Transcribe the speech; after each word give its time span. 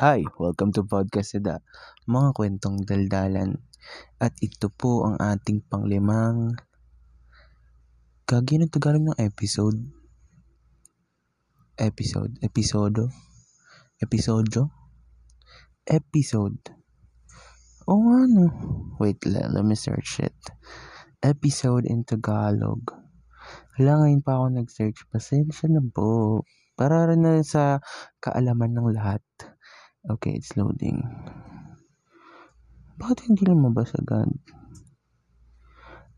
Hi! 0.00 0.24
Welcome 0.40 0.72
to 0.80 0.88
Podcast 0.88 1.36
Seda, 1.36 1.60
mga 2.08 2.32
kwentong 2.32 2.88
daldalan. 2.88 3.60
At 4.16 4.32
ito 4.40 4.72
po 4.72 5.04
ang 5.04 5.20
ating 5.20 5.68
panglimang 5.68 6.56
Gagi 8.24 8.56
ng 8.56 8.72
Tagalog 8.72 9.12
ng 9.12 9.20
episode. 9.20 9.76
Episode. 11.76 12.32
Episodo. 12.40 13.12
Episodio. 14.00 14.72
Episode. 15.84 16.72
O 17.84 18.00
oh, 18.00 18.24
ano? 18.24 18.48
Wait, 18.96 19.20
let, 19.28 19.52
let 19.52 19.68
me 19.68 19.76
search 19.76 20.24
it. 20.24 20.40
Episode 21.20 21.84
in 21.84 22.08
Tagalog. 22.08 22.88
Hala, 23.76 24.00
ngayon 24.00 24.24
pa 24.24 24.40
ako 24.40 24.64
nag-search. 24.64 25.04
Pasensya 25.12 25.68
na 25.68 25.84
po. 25.84 26.40
Para 26.72 27.04
rin 27.04 27.20
na 27.20 27.44
sa 27.44 27.84
kaalaman 28.24 28.72
ng 28.72 28.96
lahat. 28.96 29.20
Okay, 30.00 30.40
it's 30.40 30.56
loading. 30.56 31.04
Bakit 32.96 33.28
hindi 33.28 33.44
lumabas 33.44 33.92
agad? 33.92 34.32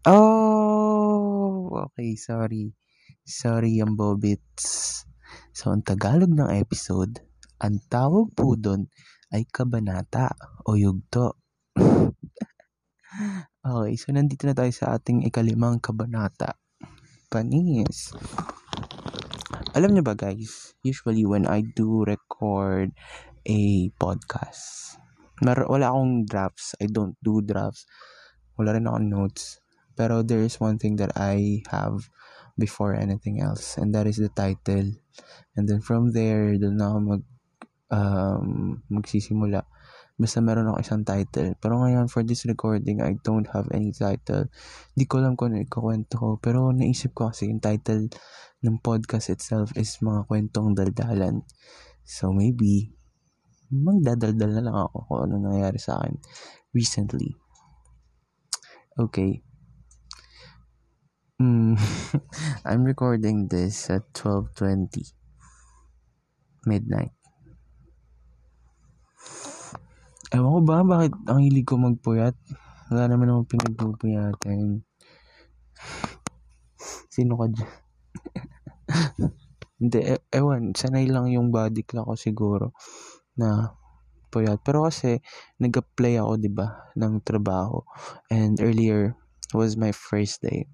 Oh! 0.06 1.66
Okay, 1.90 2.14
sorry. 2.14 2.70
Sorry 3.26 3.82
yung 3.82 3.98
bobits. 3.98 5.02
So, 5.50 5.74
ang 5.74 5.82
Tagalog 5.82 6.30
ng 6.30 6.54
episode, 6.54 7.26
ang 7.58 7.82
tawag 7.90 8.30
po 8.38 8.54
doon 8.54 8.86
ay 9.34 9.50
kabanata 9.50 10.30
o 10.62 10.78
yugto. 10.78 11.42
okay, 13.66 13.94
so 13.98 14.14
nandito 14.14 14.46
na 14.46 14.54
tayo 14.54 14.70
sa 14.70 14.94
ating 14.94 15.26
ikalimang 15.26 15.82
kabanata. 15.82 16.54
Panis. 17.26 18.14
Alam 19.74 19.96
niyo 19.96 20.04
ba 20.04 20.12
guys, 20.12 20.76
usually 20.84 21.24
when 21.24 21.48
I 21.48 21.64
do 21.64 22.04
record 22.04 22.92
a 23.46 23.90
podcast. 23.98 24.96
Mar 25.42 25.66
wala 25.66 25.90
akong 25.90 26.26
drafts. 26.26 26.78
I 26.78 26.86
don't 26.86 27.18
do 27.18 27.42
drafts. 27.42 27.86
Wala 28.54 28.78
rin 28.78 28.86
akong 28.86 29.10
notes. 29.10 29.58
Pero 29.98 30.22
there 30.22 30.40
is 30.40 30.56
one 30.62 30.78
thing 30.78 30.96
that 30.96 31.12
I 31.18 31.60
have 31.68 32.08
before 32.56 32.94
anything 32.94 33.42
else. 33.42 33.76
And 33.76 33.94
that 33.94 34.06
is 34.06 34.16
the 34.16 34.30
title. 34.32 34.94
And 35.56 35.64
then 35.68 35.80
from 35.82 36.12
there, 36.12 36.56
doon 36.56 36.80
na 36.80 36.94
ako 36.94 36.98
mag, 37.00 37.22
um, 37.92 38.46
magsisimula. 38.88 39.68
Basta 40.16 40.38
meron 40.38 40.70
ako 40.70 40.78
isang 40.80 41.04
title. 41.04 41.56
Pero 41.58 41.82
ngayon, 41.82 42.06
for 42.06 42.22
this 42.22 42.46
recording, 42.46 43.02
I 43.02 43.18
don't 43.20 43.48
have 43.50 43.68
any 43.74 43.90
title. 43.90 44.48
Di 44.94 45.04
ko 45.08 45.18
alam 45.18 45.34
kung 45.34 45.52
ano 45.52 45.64
ikukwento 45.64 46.14
ko. 46.16 46.28
Pero 46.38 46.70
naisip 46.70 47.12
ko 47.16 47.32
kasi 47.32 47.50
yung 47.50 47.60
title 47.60 48.12
ng 48.62 48.78
podcast 48.78 49.32
itself 49.34 49.74
is 49.74 49.98
mga 49.98 50.30
kwentong 50.30 50.78
daldalan. 50.78 51.42
So 52.06 52.30
maybe, 52.30 52.94
magdadaldal 53.72 54.52
na 54.52 54.64
lang 54.68 54.76
ako 54.76 54.96
kung 55.08 55.20
ano 55.24 55.34
nangyari 55.40 55.80
sa 55.80 55.96
akin 55.96 56.20
recently. 56.76 57.32
Okay. 59.00 59.40
Mm, 61.40 61.80
I'm 62.68 62.84
recording 62.84 63.48
this 63.48 63.88
at 63.88 64.04
12.20 64.12 65.16
midnight. 66.68 67.16
Ewan 70.32 70.52
ko 70.52 70.60
ba 70.64 70.84
bakit 70.84 71.12
ang 71.28 71.40
hilig 71.40 71.64
ko 71.64 71.80
magpuyat? 71.80 72.36
Wala 72.92 73.08
naman 73.08 73.32
akong 73.32 73.52
pinagpupuyatin. 73.56 74.84
Sino 77.12 77.40
ka 77.40 77.46
dyan? 77.48 77.72
Hindi, 79.82 79.98
e- 80.14 80.26
ewan, 80.30 80.76
sanay 80.76 81.08
lang 81.10 81.32
yung 81.32 81.50
body 81.50 81.82
clock 81.82 82.12
ko 82.12 82.14
siguro 82.14 82.66
na 83.36 83.76
puyat. 84.32 84.64
Pero 84.64 84.88
kasi, 84.88 85.20
nag-apply 85.60 86.16
ako, 86.20 86.32
di 86.40 86.48
ba, 86.48 86.88
ng 86.96 87.20
trabaho. 87.20 87.84
And 88.32 88.56
earlier 88.60 89.16
was 89.52 89.76
my 89.76 89.92
first 89.92 90.40
day. 90.40 90.68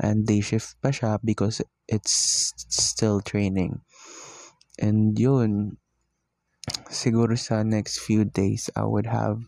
And 0.00 0.24
day 0.24 0.40
shift 0.40 0.80
pa 0.80 0.88
siya 0.88 1.20
because 1.20 1.60
it's 1.84 2.56
still 2.72 3.20
training. 3.20 3.84
And 4.80 5.12
yun, 5.12 5.76
siguro 6.88 7.36
sa 7.36 7.60
next 7.60 8.00
few 8.00 8.24
days, 8.24 8.72
I 8.72 8.88
would 8.88 9.04
have 9.04 9.44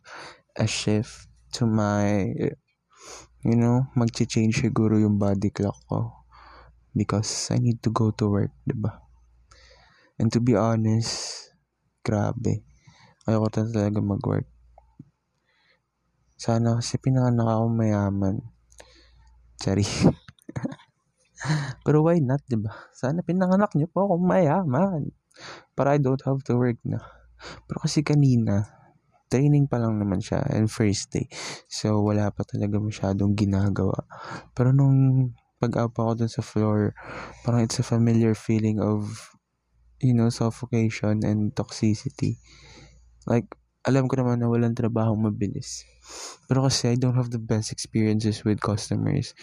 a 0.60 0.68
shift 0.68 1.32
to 1.56 1.64
my, 1.64 2.28
you 3.40 3.56
know, 3.56 3.88
mag-change 3.96 4.60
siguro 4.60 5.00
yung 5.00 5.16
body 5.16 5.48
clock 5.48 5.80
ko. 5.88 6.12
Because 6.92 7.48
I 7.48 7.56
need 7.56 7.80
to 7.88 7.90
go 7.90 8.12
to 8.20 8.28
work, 8.28 8.52
di 8.68 8.76
ba? 8.76 9.00
And 10.20 10.28
to 10.36 10.44
be 10.44 10.52
honest, 10.52 11.51
Grabe. 12.02 12.66
Ayoko 13.30 13.48
talaga 13.54 14.02
mag-work. 14.02 14.50
Sana 16.34 16.82
kasi 16.82 16.98
pinanganak 16.98 17.46
ako 17.46 17.66
mayaman. 17.70 18.36
Sorry. 19.62 19.86
Pero 21.86 22.02
why 22.02 22.18
not, 22.18 22.42
di 22.50 22.58
ba? 22.58 22.74
Sana 22.90 23.22
pinanganak 23.22 23.70
niyo 23.78 23.86
po 23.86 24.10
ako 24.10 24.18
mayaman. 24.18 25.14
Para 25.78 25.94
I 25.94 26.02
don't 26.02 26.22
have 26.26 26.42
to 26.50 26.58
work 26.58 26.82
na. 26.82 26.98
Pero 27.70 27.78
kasi 27.86 28.02
kanina, 28.02 28.66
training 29.30 29.70
pa 29.70 29.78
lang 29.78 30.02
naman 30.02 30.18
siya 30.18 30.42
and 30.50 30.66
first 30.66 31.14
day. 31.14 31.30
So, 31.70 32.02
wala 32.02 32.34
pa 32.34 32.42
talaga 32.42 32.82
masyadong 32.82 33.38
ginagawa. 33.38 34.02
Pero 34.52 34.74
nung 34.74 35.30
pag-up 35.62 35.94
ako 35.94 36.26
dun 36.26 36.30
sa 36.30 36.42
floor, 36.42 36.90
parang 37.46 37.62
it's 37.62 37.78
a 37.78 37.86
familiar 37.86 38.34
feeling 38.34 38.82
of 38.82 39.31
you 40.02 40.14
know, 40.14 40.28
suffocation 40.28 41.22
and 41.24 41.54
toxicity. 41.54 42.36
Like, 43.26 43.46
alam 43.86 44.06
ko 44.06 44.18
naman 44.18 44.42
na 44.42 44.50
walang 44.50 44.78
trabaho 44.78 45.14
mabilis. 45.14 45.82
Pero 46.46 46.66
kasi 46.66 46.94
I 46.94 46.96
don't 46.98 47.18
have 47.18 47.30
the 47.30 47.42
best 47.42 47.70
experiences 47.70 48.42
with 48.46 48.62
customers. 48.62 49.34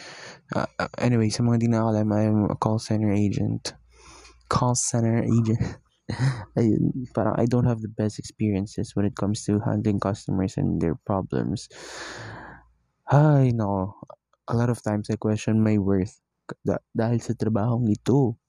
Uh, 0.51 0.67
uh, 0.79 0.91
anyway, 0.99 1.31
sa 1.31 1.43
mga 1.43 1.63
di 1.63 1.67
nakakalam, 1.71 2.09
I'm 2.11 2.39
a 2.51 2.57
call 2.59 2.79
center 2.79 3.11
agent. 3.11 3.75
Call 4.47 4.75
center 4.75 5.23
agent. 5.23 5.79
Ayun, 6.59 7.05
parang 7.13 7.35
I 7.37 7.45
don't 7.45 7.67
have 7.67 7.83
the 7.83 7.91
best 7.91 8.17
experiences 8.17 8.95
when 8.95 9.05
it 9.05 9.15
comes 9.15 9.45
to 9.45 9.59
handling 9.61 9.99
customers 9.99 10.57
and 10.57 10.81
their 10.81 10.95
problems. 11.07 11.67
Ay, 13.07 13.51
nako. 13.53 13.95
A 14.49 14.53
lot 14.57 14.73
of 14.73 14.81
times 14.81 15.09
I 15.13 15.17
question 15.21 15.61
my 15.61 15.77
worth 15.77 16.17
da- 16.65 16.81
dahil 16.95 17.21
sa 17.21 17.37
trabahong 17.37 17.85
ito. 17.91 18.39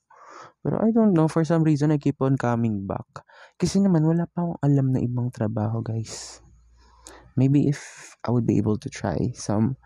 Pero 0.61 0.77
I 0.85 0.93
don't 0.93 1.17
know, 1.17 1.25
for 1.25 1.41
some 1.45 1.65
reason, 1.65 1.89
I 1.93 1.97
keep 1.97 2.21
on 2.21 2.37
coming 2.37 2.85
back. 2.85 3.25
Kasi 3.57 3.81
naman, 3.81 4.05
wala 4.05 4.29
pa 4.29 4.45
akong 4.45 4.61
alam 4.61 4.87
na 4.93 5.01
ibang 5.01 5.33
trabaho, 5.33 5.81
guys. 5.81 6.45
Maybe 7.33 7.69
if 7.69 7.81
I 8.21 8.29
would 8.29 8.45
be 8.45 8.61
able 8.61 8.77
to 8.77 8.93
try 8.93 9.33
some. 9.33 9.81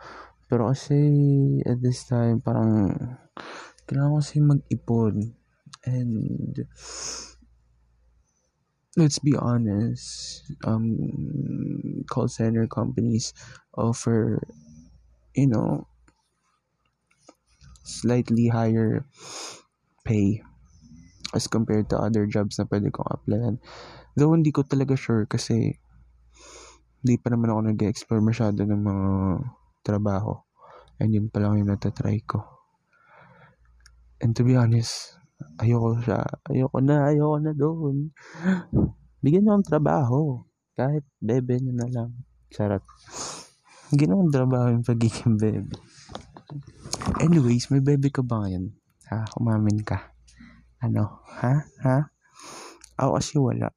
Pero 0.51 0.75
kasi, 0.75 0.99
at 1.63 1.79
this 1.79 2.03
time, 2.11 2.43
parang, 2.43 2.91
kailangan 3.87 4.11
ko 4.11 4.19
kasi 4.19 4.37
mag-ipon. 4.43 5.15
And, 5.87 6.55
let's 8.97 9.19
be 9.19 9.35
honest, 9.39 10.43
um, 10.67 12.03
call 12.11 12.27
center 12.27 12.67
companies 12.67 13.35
offer, 13.75 14.43
you 15.35 15.47
know, 15.47 15.87
slightly 17.83 18.49
higher 18.49 19.05
pay 20.05 20.43
as 21.35 21.51
compared 21.51 21.91
to 21.91 21.99
other 21.99 22.25
jobs 22.31 22.57
na 22.57 22.65
pwede 22.71 22.95
kong 22.95 23.11
applyan. 23.11 23.55
Though 24.15 24.33
hindi 24.33 24.55
ko 24.55 24.63
talaga 24.63 24.95
sure 24.95 25.27
kasi 25.27 25.75
hindi 27.05 27.15
pa 27.21 27.29
naman 27.29 27.53
ako 27.53 27.61
nag-explore 27.69 28.23
masyado 28.25 28.65
ng 28.65 28.81
mga 28.81 29.09
trabaho. 29.85 30.41
And 31.03 31.13
yun 31.13 31.29
pa 31.29 31.43
lang 31.43 31.61
yung 31.61 31.69
natatry 31.69 32.23
ko. 32.25 32.41
And 34.23 34.33
to 34.39 34.47
be 34.47 34.57
honest, 34.57 35.19
ayoko 35.61 36.01
siya. 36.01 36.25
Ayoko 36.49 36.79
na, 36.81 37.11
ayoko 37.11 37.37
na 37.43 37.53
doon. 37.53 38.15
Bigyan 39.21 39.45
niyo 39.45 39.53
ang 39.59 39.67
trabaho. 39.67 40.47
Kahit 40.79 41.05
bebe 41.21 41.61
niyo 41.61 41.75
na 41.77 41.91
lang. 41.91 42.11
Charot. 42.49 42.81
Ginawang 43.93 44.33
trabaho 44.33 44.73
yung 44.73 44.87
pagiging 44.87 45.37
bebe. 45.37 45.77
Anyways, 47.21 47.69
may 47.69 47.85
bebe 47.85 48.09
ka 48.09 48.25
ba 48.25 48.47
ngayon? 48.47 48.73
Ha? 49.13 49.29
Umamin 49.37 49.83
ka. 49.85 50.14
Ano? 50.85 51.25
Ha? 51.41 51.65
Ha? 51.81 51.97
Ako 53.01 53.17
kasi 53.17 53.41
wala. 53.41 53.73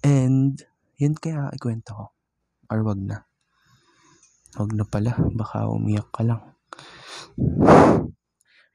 And, 0.00 0.56
yun 0.96 1.12
kaya 1.20 1.52
ikwento 1.52 1.92
ko. 1.92 2.06
Or 2.72 2.80
wag 2.80 3.04
na. 3.04 3.28
Wag 4.56 4.72
na 4.72 4.88
pala. 4.88 5.12
Baka 5.36 5.68
umiyak 5.68 6.08
ka 6.08 6.24
lang. 6.24 6.40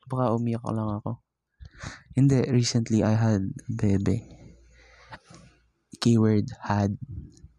Baka 0.06 0.38
umiyak 0.38 0.62
ka 0.62 0.70
lang 0.70 1.02
ako. 1.02 1.26
Hindi, 2.14 2.46
recently 2.54 3.02
I 3.02 3.18
had 3.18 3.58
bebe. 3.66 4.22
Keyword 5.98 6.54
had. 6.62 7.02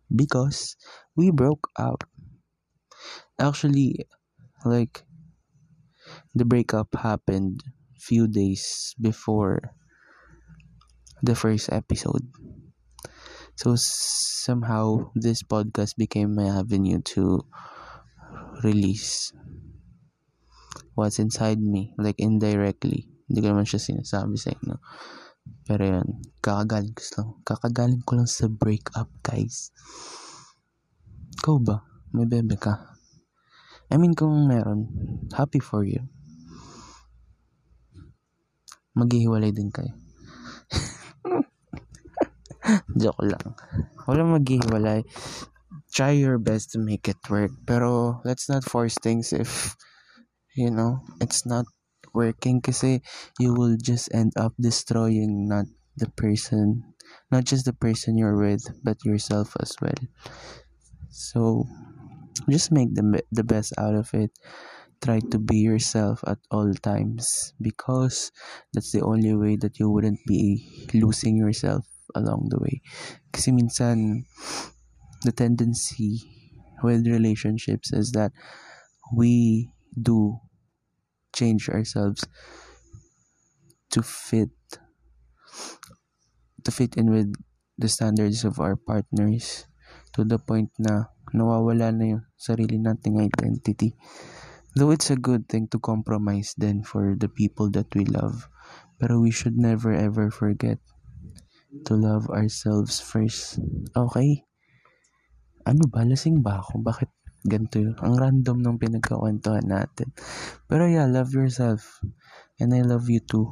Because 0.07 0.79
we 1.19 1.35
broke 1.35 1.67
up. 1.75 2.07
Actually, 3.43 4.07
like, 4.63 5.03
the 6.31 6.47
breakup 6.47 6.95
happened 6.95 7.67
few 8.03 8.27
days 8.27 8.99
before 8.99 9.63
the 11.23 11.39
first 11.39 11.71
episode. 11.71 12.27
So 13.55 13.79
somehow 13.79 15.15
this 15.15 15.47
podcast 15.47 15.95
became 15.95 16.35
my 16.35 16.51
avenue 16.51 16.99
to 17.15 17.47
release 18.67 19.31
what's 20.99 21.23
inside 21.23 21.63
me 21.63 21.95
like 21.95 22.19
indirectly. 22.19 23.07
Hindi 23.31 23.39
ko 23.39 23.55
naman 23.55 23.71
siya 23.71 23.79
sinasabi 23.79 24.35
sa 24.35 24.51
inyo. 24.51 24.77
Pero 25.63 25.83
yun 25.87 26.27
kakagaling 26.43 26.99
ko 26.99 27.03
lang 27.15 27.31
kakagaling 27.47 28.03
ko 28.03 28.19
lang 28.19 28.27
sa 28.27 28.51
breakup 28.51 29.07
guys. 29.23 29.71
Ikaw 31.39 31.57
ba? 31.63 31.87
May 32.11 32.27
bebe 32.27 32.59
ka? 32.59 32.99
I 33.95 33.95
mean 33.95 34.19
kung 34.19 34.51
meron 34.51 34.91
happy 35.39 35.63
for 35.63 35.87
you 35.87 36.03
maghihiwalay 38.99 39.53
din 39.55 39.71
kayo 39.73 39.93
joke 43.01 43.25
lang 43.25 43.57
wala 44.07 44.23
maghihiwalay 44.25 45.03
try 45.93 46.11
your 46.11 46.39
best 46.39 46.73
to 46.73 46.79
make 46.81 47.07
it 47.07 47.21
work. 47.29 47.53
Pero 47.69 48.21
let's 48.25 48.49
not 48.49 48.65
force 48.65 48.97
things 48.97 49.33
if, 49.33 49.77
you 50.57 50.73
know, 50.73 51.05
it's 51.21 51.45
not 51.45 51.69
working 52.17 52.61
kasi 52.61 53.05
you 53.39 53.53
will 53.53 53.77
just 53.77 54.09
end 54.17 54.33
up 54.37 54.57
destroying 54.57 55.49
not 55.49 55.69
the 55.97 56.09
person, 56.17 56.83
not 57.31 57.45
just 57.45 57.69
the 57.69 57.77
person 57.77 58.17
you're 58.17 58.41
with, 58.41 58.65
but 58.83 58.97
yourself 59.05 59.53
as 59.61 59.77
well. 59.81 60.01
So 61.13 61.69
just 62.49 62.73
make 62.73 62.97
the, 62.97 63.21
the 63.31 63.45
best 63.45 63.77
out 63.77 63.95
of 63.95 64.09
it. 64.17 64.33
Try 65.03 65.19
to 65.35 65.39
be 65.39 65.59
yourself 65.59 66.23
at 66.27 66.39
all 66.51 66.71
times 66.79 67.55
because 67.61 68.31
that's 68.73 68.93
the 68.93 69.03
only 69.03 69.35
way 69.35 69.57
that 69.59 69.79
you 69.83 69.91
wouldn't 69.91 70.23
be 70.27 70.63
losing 70.95 71.37
yourself 71.37 71.85
along 72.15 72.55
the 72.55 72.63
way. 72.63 72.81
Kasi 73.35 73.51
minsan, 73.51 74.31
the 75.27 75.35
tendency 75.35 76.23
with 76.87 77.07
relationships 77.07 77.93
is 77.93 78.15
that 78.15 78.31
we 79.11 79.71
do 79.91 80.39
change 81.35 81.69
ourselves 81.69 82.23
to 83.91 84.03
fit 84.03 84.55
to 86.65 86.71
fit 86.71 86.97
in 86.97 87.11
with 87.11 87.35
the 87.77 87.89
standards 87.89 88.45
of 88.45 88.61
our 88.61 88.77
partners 88.77 89.67
to 90.15 90.23
the 90.23 90.39
point 90.39 90.71
na 90.79 91.11
nawawala 91.35 91.91
na 91.91 92.17
yung 92.17 92.25
sarili 92.39 92.79
nating 92.79 93.19
identity. 93.19 93.97
Though 94.73 94.91
it's 94.91 95.13
a 95.13 95.21
good 95.21 95.49
thing 95.49 95.69
to 95.73 95.79
compromise 95.79 96.57
then 96.57 96.83
for 96.83 97.17
the 97.19 97.29
people 97.29 97.69
that 97.77 97.93
we 97.93 98.09
love. 98.09 98.49
Pero 98.97 99.21
we 99.21 99.31
should 99.35 99.59
never 99.59 99.93
ever 99.93 100.31
forget 100.31 100.79
to 101.85 101.93
love 101.93 102.31
ourselves 102.33 103.01
first. 103.01 103.61
Okay? 103.93 104.49
ano 105.67 105.87
ba, 105.87 106.03
lasing 106.03 106.43
ba 106.43 106.63
ako? 106.63 106.83
Bakit 106.83 107.11
ganito 107.47 107.79
yun? 107.79 107.95
Ang 108.03 108.15
random 108.19 108.59
ng 108.63 108.77
pinagkakwentuhan 108.79 109.67
natin. 109.67 110.11
Pero 110.67 110.87
yeah, 110.87 111.07
love 111.07 111.31
yourself. 111.35 112.03
And 112.59 112.75
I 112.75 112.83
love 112.83 113.07
you 113.11 113.23
too. 113.23 113.51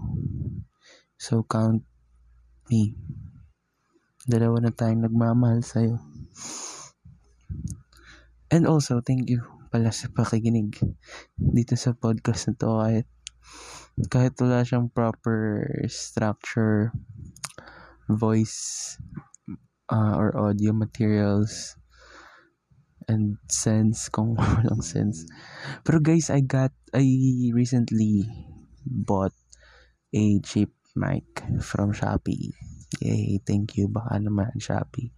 So 1.18 1.42
count 1.46 1.86
me. 2.70 2.94
Dalawa 4.26 4.62
na 4.62 4.72
tayong 4.74 5.06
nagmamahal 5.06 5.62
sa'yo. 5.64 5.98
And 8.50 8.66
also, 8.66 8.98
thank 8.98 9.30
you 9.30 9.59
pala 9.70 9.94
sa 9.94 10.10
pakikinig 10.10 10.74
dito 11.38 11.78
sa 11.78 11.94
podcast 11.94 12.50
na 12.50 12.54
to 12.58 12.68
kahit 12.74 13.08
kahit 14.10 14.34
wala 14.42 14.66
siyang 14.66 14.90
proper 14.90 15.66
structure 15.86 16.90
voice 18.10 18.98
uh, 19.90 20.14
or 20.18 20.34
audio 20.34 20.74
materials 20.74 21.78
and 23.10 23.38
sense 23.50 24.06
kung 24.06 24.34
walang 24.38 24.82
sense. 24.82 25.26
Pero 25.82 25.98
guys, 25.98 26.30
I 26.30 26.46
got, 26.46 26.70
I 26.94 27.04
recently 27.50 28.30
bought 28.86 29.34
a 30.14 30.38
cheap 30.46 30.70
mic 30.94 31.26
from 31.58 31.90
Shopee. 31.90 32.54
Yay, 33.02 33.42
thank 33.46 33.74
you. 33.78 33.90
Baka 33.90 34.22
naman 34.22 34.54
Shopee. 34.58 35.10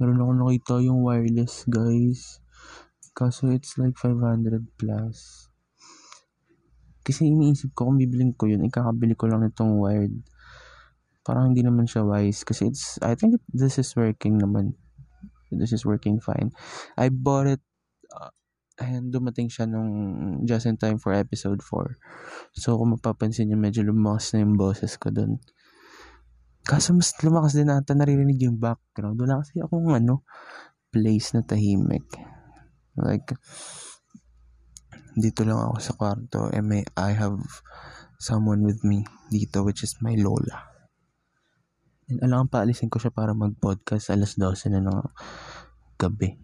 Meron 0.00 0.20
ako 0.20 0.32
nakita 0.36 0.74
yung 0.84 1.04
wireless 1.04 1.64
guys. 1.68 2.40
Kaso 3.16 3.48
it's 3.48 3.80
like 3.80 3.96
500 3.96 4.76
plus. 4.76 5.48
Kasi 7.00 7.32
iniisip 7.32 7.72
ko 7.72 7.88
kung 7.88 7.96
bibiling 7.96 8.36
ko 8.36 8.44
yun, 8.44 8.68
ikakabili 8.68 9.16
ko 9.16 9.32
lang 9.32 9.48
itong 9.48 9.80
wired. 9.80 10.12
Parang 11.24 11.50
hindi 11.54 11.64
naman 11.64 11.88
siya 11.88 12.04
wise. 12.04 12.44
Kasi 12.44 12.68
it's, 12.68 13.00
I 13.00 13.16
think 13.16 13.40
this 13.48 13.80
is 13.80 13.96
working 13.96 14.36
naman 14.36 14.76
this 15.54 15.70
is 15.70 15.86
working 15.86 16.18
fine. 16.18 16.50
I 16.98 17.08
bought 17.12 17.46
it 17.46 17.62
uh, 18.10 18.32
and 18.82 19.14
dumating 19.14 19.46
siya 19.46 19.70
nung 19.70 20.42
just 20.44 20.66
in 20.66 20.76
time 20.76 20.98
for 20.98 21.14
episode 21.14 21.62
4. 21.62 21.96
So, 22.58 22.74
kung 22.76 22.98
mapapansin 22.98 23.52
nyo, 23.52 23.58
medyo 23.60 23.86
lumakas 23.86 24.34
na 24.34 24.42
yung 24.42 24.58
boses 24.58 24.98
ko 24.98 25.14
dun. 25.14 25.38
Kaso 26.66 26.90
mas 26.92 27.14
lumakas 27.22 27.54
din 27.54 27.70
ata 27.70 27.94
naririnig 27.94 28.42
yung 28.42 28.58
background. 28.58 29.16
Wala 29.22 29.40
kasi 29.46 29.62
akong 29.62 29.94
ano, 29.94 30.26
place 30.90 31.30
na 31.36 31.46
tahimik. 31.46 32.35
Like, 32.96 33.36
dito 35.16 35.48
lang 35.48 35.56
ako 35.56 35.76
sa 35.80 35.96
kwarto 35.96 36.40
and 36.52 36.68
may, 36.68 36.84
I 36.96 37.16
have 37.16 37.40
someone 38.20 38.64
with 38.64 38.84
me 38.84 39.04
dito 39.32 39.64
which 39.64 39.84
is 39.84 39.96
my 40.04 40.12
lola. 40.16 40.76
And 42.06 42.22
alam 42.22 42.46
paalisin 42.46 42.92
ko 42.92 43.00
siya 43.00 43.10
para 43.10 43.34
mag-podcast 43.34 44.12
alas 44.12 44.38
12 44.38 44.76
na 44.76 44.84
ng 44.84 45.00
gabi. 45.96 46.36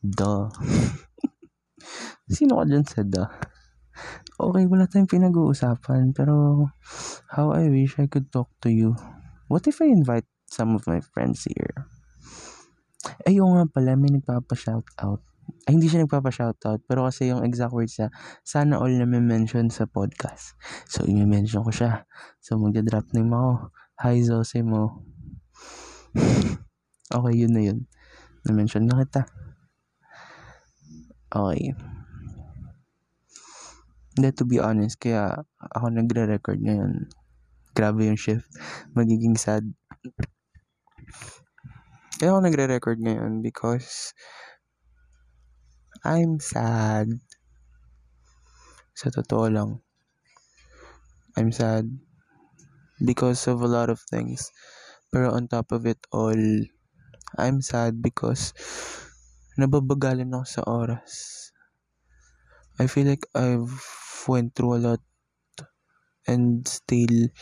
Duh. 0.00 0.48
Sino 2.34 2.62
ka 2.62 2.64
dyan 2.64 2.86
sa 2.86 3.04
da? 3.04 3.28
Okay, 4.34 4.64
wala 4.66 4.88
tayong 4.88 5.10
pinag-uusapan. 5.10 6.16
Pero, 6.16 6.66
how 7.30 7.52
I 7.52 7.68
wish 7.68 8.00
I 8.00 8.08
could 8.08 8.32
talk 8.32 8.50
to 8.64 8.72
you. 8.72 8.96
What 9.46 9.68
if 9.68 9.84
I 9.84 9.92
invite 9.92 10.26
some 10.48 10.74
of 10.74 10.88
my 10.88 10.98
friends 11.04 11.44
here? 11.44 11.86
Ayun 13.28 13.60
nga 13.60 13.64
pala, 13.68 14.00
may 14.00 14.10
nagpapa-shoutout. 14.16 15.33
Ay, 15.64 15.80
hindi 15.80 15.88
siya 15.88 16.04
nagpapa-shoutout. 16.04 16.84
Pero 16.84 17.08
kasi 17.08 17.32
yung 17.32 17.40
exact 17.44 17.72
words 17.72 17.96
niya, 17.96 18.12
sana 18.44 18.76
all 18.76 18.92
na 18.92 19.08
mention 19.08 19.72
sa 19.72 19.88
podcast. 19.88 20.56
So, 20.84 21.08
i-mention 21.08 21.64
ko 21.64 21.72
siya. 21.72 22.04
So, 22.44 22.60
magda-drop 22.60 23.12
name 23.16 23.32
ako. 23.32 23.72
Hi, 24.04 24.20
Zosimo. 24.20 25.04
okay, 27.16 27.34
yun 27.34 27.52
na 27.56 27.62
yun. 27.64 27.78
Na-mention 28.44 28.84
na 28.84 29.00
kita. 29.00 29.24
Okay. 31.32 31.72
Hindi, 34.14 34.28
to 34.38 34.44
be 34.46 34.62
honest, 34.62 35.00
kaya 35.00 35.42
ako 35.74 35.90
nagre-record 35.90 36.60
ngayon. 36.60 37.10
Grabe 37.74 38.06
yung 38.06 38.20
shift. 38.20 38.46
Magiging 38.94 39.34
sad. 39.34 39.66
Kaya 42.22 42.30
ako 42.30 42.46
nagre-record 42.46 43.02
ngayon 43.02 43.42
because 43.42 44.14
I'm 46.04 46.36
sad. 46.36 47.08
Sa 48.92 49.08
totoo 49.08 49.48
lang. 49.48 49.80
I'm 51.32 51.48
sad 51.48 51.88
because 53.00 53.48
of 53.48 53.64
a 53.64 53.70
lot 53.72 53.88
of 53.88 54.04
things. 54.12 54.52
Pero 55.08 55.32
on 55.32 55.48
top 55.48 55.72
of 55.72 55.88
it 55.88 56.04
all, 56.12 56.36
I'm 57.40 57.64
sad 57.64 58.04
because 58.04 58.52
nababagalan 59.56 60.28
ako 60.36 60.44
sa 60.44 60.62
oras. 60.68 61.12
I 62.76 62.84
feel 62.84 63.08
like 63.08 63.24
I've 63.32 63.72
went 64.28 64.52
through 64.52 64.76
a 64.76 64.84
lot 64.84 65.02
and 66.28 66.68
still 66.68 67.32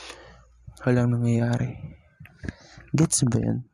walang 0.86 1.18
nangyayari. 1.18 1.98
Gets 2.94 3.26
ba 3.26 3.42
yan? 3.42 3.66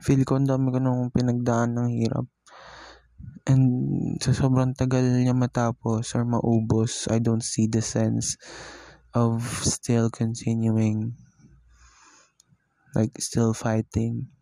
Feel 0.00 0.24
ko 0.24 0.40
ang 0.40 0.48
dami 0.48 0.72
ko 0.72 0.80
nung 0.80 1.12
pinagdaan 1.12 1.76
ng 1.76 1.88
hirap. 2.00 2.24
And 3.46 3.62
sa 4.18 4.34
sobrang 4.34 4.74
tagal 4.74 5.06
niya 5.06 5.30
matapos 5.30 6.18
or 6.18 6.26
maubos, 6.26 7.06
I 7.06 7.22
don't 7.22 7.46
see 7.46 7.70
the 7.70 7.78
sense 7.78 8.34
of 9.14 9.46
still 9.62 10.10
continuing 10.10 11.14
like 12.96 13.12
still 13.20 13.52
fighting. 13.52 14.32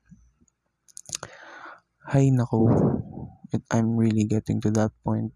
Hay 2.06 2.30
nako. 2.30 2.70
It, 3.50 3.66
I'm 3.74 3.98
really 3.98 4.30
getting 4.30 4.62
to 4.62 4.70
that 4.78 4.94
point 5.02 5.34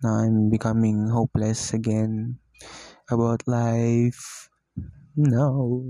na 0.00 0.24
I'm 0.24 0.48
becoming 0.48 1.12
hopeless 1.12 1.76
again 1.76 2.40
about 3.12 3.44
life. 3.44 4.48
No. 5.12 5.84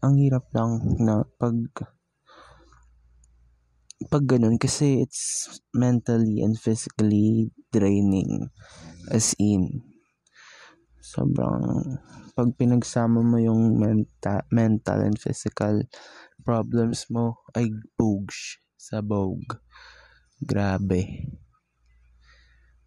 Ang 0.00 0.14
hirap 0.16 0.48
lang 0.56 0.96
na 0.96 1.28
pag 1.36 1.68
pag 4.08 4.24
ganun 4.24 4.56
kasi 4.56 5.04
it's 5.04 5.60
mentally 5.76 6.40
and 6.40 6.56
physically 6.56 7.52
draining 7.68 8.48
as 9.12 9.36
in 9.36 9.84
sobrang 11.04 12.00
pag 12.32 12.56
pinagsama 12.56 13.20
mo 13.20 13.36
yung 13.36 13.76
menta, 13.76 14.48
mental 14.48 15.04
and 15.04 15.20
physical 15.20 15.84
problems 16.40 17.04
mo 17.12 17.44
ay 17.52 17.68
bogs 18.00 18.56
sa 18.80 19.04
bog. 19.04 19.60
Grabe. 20.40 21.28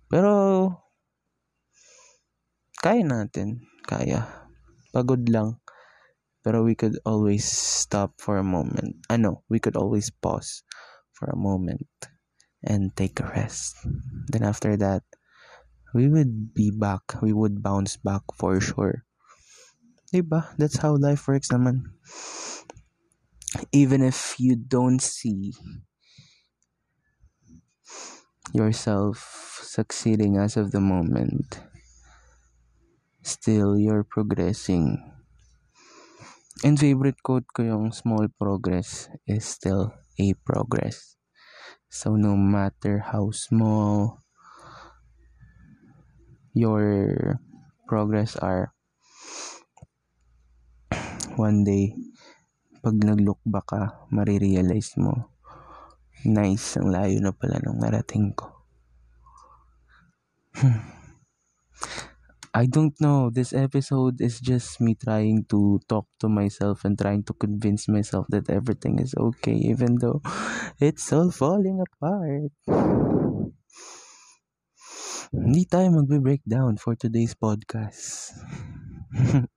Pero 0.10 0.34
kaya 2.82 3.06
natin. 3.06 3.62
Kaya. 3.86 4.50
Pagod 4.90 5.30
lang. 5.30 5.62
Pero 6.42 6.66
we 6.66 6.74
could 6.74 6.98
always 7.06 7.46
stop 7.46 8.18
for 8.18 8.42
a 8.42 8.48
moment. 8.48 8.98
Ano, 9.12 9.46
we 9.54 9.62
could 9.62 9.78
always 9.78 10.10
pause 10.10 10.66
for 11.24 11.32
a 11.32 11.40
moment 11.40 11.88
and 12.60 12.92
take 13.00 13.20
a 13.24 13.32
rest. 13.32 13.80
Then 14.28 14.44
after 14.44 14.76
that, 14.76 15.04
we 15.96 16.12
would 16.12 16.54
be 16.54 16.68
back. 16.70 17.22
We 17.22 17.32
would 17.32 17.64
bounce 17.64 17.96
back 17.96 18.28
for 18.36 18.60
sure. 18.60 19.08
Diba? 20.12 20.52
That's 20.60 20.84
how 20.84 21.00
life 21.00 21.28
works 21.28 21.48
naman. 21.48 21.96
Even 23.72 24.04
if 24.04 24.36
you 24.38 24.60
don't 24.60 25.00
see 25.00 25.56
yourself 28.52 29.24
succeeding 29.64 30.36
as 30.36 30.58
of 30.58 30.76
the 30.76 30.84
moment, 30.84 31.64
still 33.24 33.80
you're 33.80 34.04
progressing. 34.04 35.00
And 36.64 36.80
favorite 36.80 37.24
quote 37.24 37.48
ko 37.56 37.64
yung 37.64 37.92
small 37.92 38.28
progress 38.40 39.10
is 39.28 39.46
still 39.46 40.03
a 40.20 40.34
progress. 40.46 41.16
So 41.90 42.18
no 42.18 42.34
matter 42.36 43.06
how 43.14 43.30
small 43.32 44.24
your 46.54 47.40
progress 47.90 48.38
are 48.38 48.74
one 51.38 51.66
day 51.66 51.98
pag 52.86 53.00
nag-look 53.00 53.42
back 53.48 53.66
ka 53.74 53.82
marirealize 54.14 54.94
mo 55.02 55.34
nice 56.28 56.78
ang 56.78 56.94
layo 56.94 57.18
na 57.18 57.34
pala 57.34 57.58
nung 57.64 57.82
narating 57.82 58.36
ko 58.38 58.54
I 62.54 62.70
don't 62.70 62.94
know. 63.02 63.34
This 63.34 63.50
episode 63.50 64.22
is 64.22 64.38
just 64.38 64.78
me 64.78 64.94
trying 64.94 65.50
to 65.50 65.82
talk 65.90 66.06
to 66.22 66.30
myself 66.30 66.86
and 66.86 66.94
trying 66.94 67.26
to 67.26 67.34
convince 67.34 67.90
myself 67.90 68.30
that 68.30 68.46
everything 68.48 69.02
is 69.02 69.18
okay, 69.18 69.58
even 69.58 69.98
though 69.98 70.22
it's 70.80 71.10
all 71.10 71.34
falling 71.34 71.82
apart. 71.82 72.54
Hindi 75.34 75.66
tayo 75.66 75.98
magbe-breakdown 75.98 76.78
for 76.78 76.94
today's 76.94 77.34
podcast. 77.34 78.38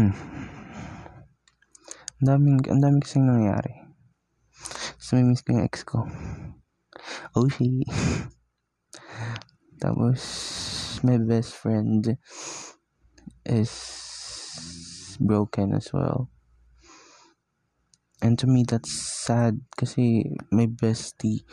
mm. 0.00 0.16
Ang 2.16 2.24
daming, 2.24 2.56
ang 2.72 2.80
daming 2.80 3.04
kasing 3.04 3.28
nangyari. 3.28 3.84
So, 4.96 5.20
miss 5.20 5.44
ko 5.44 5.60
yung 5.60 5.68
ex 5.68 5.84
ko. 5.84 6.08
Oh, 7.34 7.48
she. 7.48 7.84
Tapos, 9.80 10.22
my 11.04 11.18
best 11.18 11.54
friend 11.54 12.16
is 13.44 15.16
broken 15.20 15.74
as 15.74 15.92
well. 15.92 16.30
And 18.22 18.38
to 18.40 18.46
me, 18.46 18.64
that's 18.66 18.90
sad 18.90 19.60
kasi 19.76 20.24
my 20.50 20.66
bestie, 20.66 21.44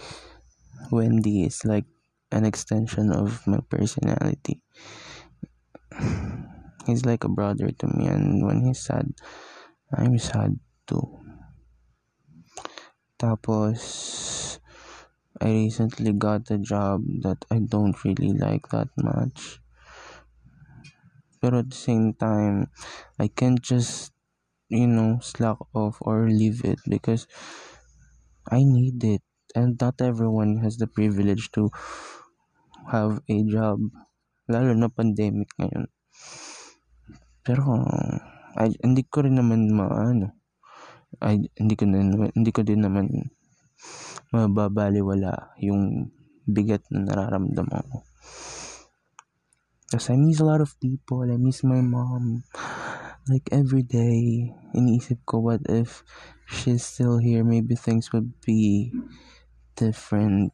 Wendy, 0.92 1.44
is 1.44 1.66
like 1.68 1.86
an 2.32 2.46
extension 2.48 3.12
of 3.12 3.46
my 3.46 3.60
personality. 3.68 4.64
He's 6.88 7.06
like 7.06 7.24
a 7.24 7.32
brother 7.32 7.72
to 7.72 7.88
me, 7.88 8.08
and 8.08 8.44
when 8.46 8.66
he's 8.66 8.80
sad, 8.80 9.12
I'm 9.92 10.18
sad 10.20 10.60
too. 10.88 11.20
Tapos, 13.20 13.80
I 15.44 15.68
recently 15.68 16.16
got 16.16 16.48
a 16.56 16.58
job 16.58 17.04
that 17.28 17.44
I 17.52 17.60
don't 17.60 18.00
really 18.08 18.32
like 18.32 18.72
that 18.72 18.88
much. 18.96 19.60
But 21.44 21.52
at 21.52 21.68
the 21.68 21.76
same 21.76 22.16
time, 22.16 22.72
I 23.20 23.28
can't 23.28 23.60
just 23.60 24.14
you 24.74 24.90
know, 24.90 25.22
slack 25.22 25.62
off 25.78 26.02
or 26.02 26.26
leave 26.26 26.66
it 26.66 26.82
because 26.90 27.30
I 28.50 28.66
need 28.66 29.04
it. 29.04 29.22
And 29.54 29.78
not 29.78 30.02
everyone 30.02 30.66
has 30.66 30.82
the 30.82 30.90
privilege 30.90 31.54
to 31.54 31.70
have 32.90 33.22
a 33.30 33.38
job. 33.46 33.78
Lalo 34.50 34.74
na 34.74 34.90
pandemic 34.90 35.54
ngayon. 35.62 35.94
Pero, 37.46 37.86
ay, 38.58 38.74
hindi 38.82 39.06
ko 39.06 39.30
rin 39.30 39.38
naman 39.38 39.70
maano. 39.70 40.34
Ay, 41.22 41.54
hindi 41.54 41.78
ko 41.78 41.86
din, 41.86 42.18
hindi 42.34 42.50
ko 42.50 42.66
din 42.66 42.82
naman 42.82 43.30
mababaliwala 44.34 45.54
yung 45.62 46.10
bigat 46.50 46.84
na 46.92 47.00
nararamdaman 47.08 47.86
ko. 47.88 48.00
Because 49.86 50.10
I 50.10 50.18
miss 50.18 50.42
a 50.42 50.48
lot 50.50 50.60
of 50.60 50.74
people. 50.82 51.22
I 51.22 51.38
miss 51.38 51.62
my 51.64 51.80
mom. 51.80 52.44
like 53.28 53.48
every 53.56 53.84
day 53.84 54.52
iniisip 54.76 55.24
ko 55.24 55.40
what 55.40 55.64
if 55.72 56.04
she's 56.44 56.84
still 56.84 57.24
here 57.24 57.44
maybe 57.44 57.76
things 57.76 58.12
would 58.12 58.36
be 58.44 58.92
different 59.80 60.52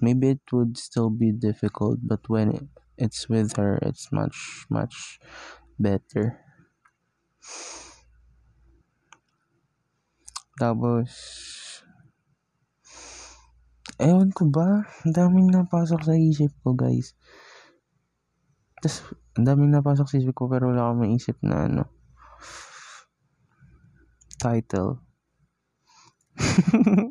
maybe 0.00 0.30
it 0.38 0.44
would 0.52 0.78
still 0.78 1.10
be 1.10 1.32
difficult 1.32 1.98
but 2.02 2.22
when 2.28 2.70
it's 2.98 3.28
with 3.28 3.56
her 3.56 3.82
it's 3.82 4.12
much 4.12 4.66
much 4.70 5.18
better 5.78 6.38
tapos 10.60 11.10
ewan 14.00 14.32
ko 14.32 14.48
ba 14.48 14.88
ang 15.04 15.12
daming 15.12 15.52
napasok 15.52 16.00
sa 16.06 16.14
isip 16.16 16.54
ko 16.64 16.72
guys 16.72 17.12
tas 18.82 19.04
ang 19.38 19.48
daming 19.48 19.72
napasok 19.72 20.06
sa 20.10 20.18
isip 20.20 20.36
ko 20.36 20.44
pero 20.44 20.68
wala 20.68 20.92
akong 20.92 21.08
maisip 21.08 21.40
na 21.40 21.64
ano. 21.64 21.88
Title. 24.36 25.00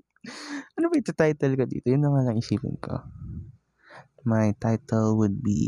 ano 0.78 0.86
ba 0.86 0.96
ito 1.00 1.18
title 1.18 1.58
ko 1.58 1.66
dito? 1.66 1.90
Yun 1.90 2.06
naman 2.06 2.30
ang 2.30 2.38
isipin 2.38 2.78
ko. 2.78 3.02
My 4.22 4.54
title 4.62 5.18
would 5.18 5.42
be 5.42 5.66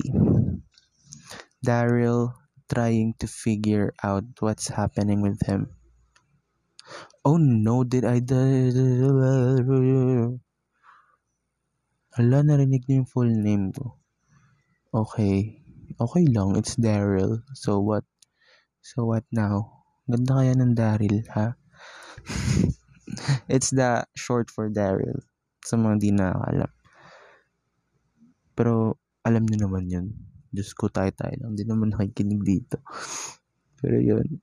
Daryl 1.66 2.38
trying 2.70 3.18
to 3.18 3.26
figure 3.26 3.98
out 4.06 4.30
what's 4.38 4.70
happening 4.70 5.26
with 5.26 5.42
him. 5.50 5.74
Oh 7.26 7.42
no, 7.42 7.82
did 7.82 8.06
I... 8.06 8.22
Hala, 12.14 12.46
narinig 12.46 12.86
niyo 12.86 13.02
yung 13.02 13.10
full 13.10 13.32
name 13.34 13.74
ko. 13.74 13.98
Okay. 14.94 15.66
Okay 15.98 16.26
lang, 16.30 16.54
it's 16.54 16.78
Daryl. 16.78 17.42
So 17.58 17.82
what? 17.82 18.06
So 18.86 19.10
what 19.10 19.26
now? 19.34 19.82
Ganda 20.06 20.38
kaya 20.38 20.54
ng 20.54 20.78
Daryl, 20.78 21.26
ha? 21.34 21.58
it's 23.54 23.74
the 23.74 24.06
short 24.14 24.54
for 24.54 24.70
Daryl. 24.70 25.26
Sa 25.66 25.74
mga 25.74 25.96
di 25.98 26.14
nakakalam. 26.14 26.72
Pero, 28.54 29.02
alam 29.26 29.50
niyo 29.50 29.66
naman 29.66 29.90
yun. 29.90 30.14
Diyos 30.54 30.78
ko, 30.78 30.94
tayo-tayo 30.94 31.34
lang. 31.34 31.58
Hindi 31.58 31.66
naman 31.66 31.98
nakikinig 31.98 32.46
dito. 32.46 32.78
Pero 33.82 33.98
yun. 33.98 34.38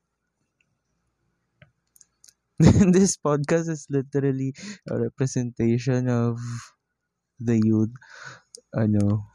this 2.91 3.15
podcast 3.15 3.71
is 3.71 3.87
literally 3.87 4.51
a 4.91 4.99
representation 4.99 6.11
of 6.11 6.43
the 7.41 7.57
youth. 7.59 7.93
Ano, 8.75 9.27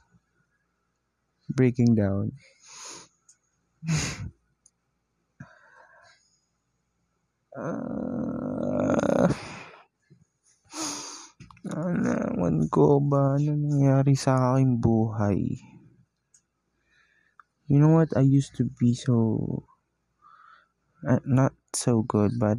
breaking 1.49 1.95
down. 1.95 2.31
uh, 7.57 9.27
ano 11.75 12.63
ko 12.73 13.01
ba 13.09 13.35
ano 13.35 13.51
nangyari 13.57 14.13
sa 14.15 14.53
aking 14.53 14.77
buhay? 14.83 15.39
You 17.67 17.79
know 17.79 17.89
what? 17.89 18.15
I 18.17 18.21
used 18.21 18.55
to 18.57 18.63
be 18.63 18.93
so 18.93 19.65
uh, 21.07 21.19
not 21.25 21.53
so 21.73 22.01
good 22.03 22.31
but 22.39 22.57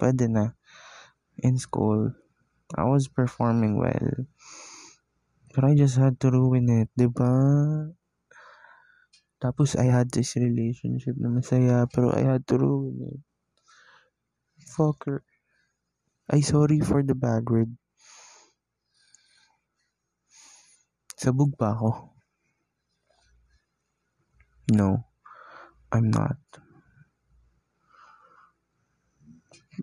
pwede 0.00 0.26
na 0.30 0.44
in 1.38 1.58
school. 1.58 2.14
I 2.74 2.84
was 2.84 3.08
performing 3.08 3.78
well. 3.78 4.26
But 5.54 5.70
I 5.70 5.78
just 5.78 5.94
had 5.94 6.18
to 6.18 6.34
ruin 6.34 6.66
it, 6.66 6.90
'di 6.98 7.06
ba? 7.14 7.30
Tapos 9.38 9.78
I 9.78 9.86
had 9.86 10.10
this 10.10 10.34
relationship 10.34 11.14
na 11.14 11.30
masaya 11.30 11.86
pero 11.86 12.10
I 12.10 12.26
had 12.26 12.42
to 12.50 12.58
ruin 12.58 12.98
it. 13.14 13.22
Fucker. 14.74 15.22
I 16.26 16.42
sorry 16.42 16.82
for 16.82 17.06
the 17.06 17.14
bad 17.14 17.46
word. 17.46 17.70
Sabog 21.14 21.54
pa 21.54 21.70
ako. 21.70 22.10
No, 24.74 25.06
I'm 25.94 26.10
not. 26.10 26.40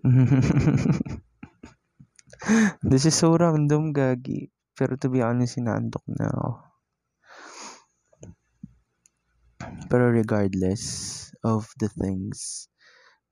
This 2.81 3.05
is 3.05 3.15
so 3.15 3.37
random, 3.37 3.93
Gagi. 3.93 4.49
Pero 4.81 4.97
to 4.97 5.13
be 5.13 5.21
honest, 5.21 5.61
sinandok 5.61 6.01
na 6.09 6.25
ako. 6.25 6.49
Pero 9.93 10.09
regardless 10.09 10.81
of 11.45 11.69
the 11.77 11.85
things 11.85 12.65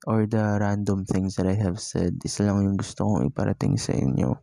or 0.06 0.30
the 0.30 0.62
random 0.62 1.02
things 1.02 1.34
that 1.34 1.50
I 1.50 1.58
have 1.58 1.82
said, 1.82 2.22
isa 2.22 2.46
lang 2.46 2.62
yung 2.62 2.78
gusto 2.78 3.02
kong 3.02 3.26
iparating 3.34 3.74
sa 3.82 3.98
inyo. 3.98 4.38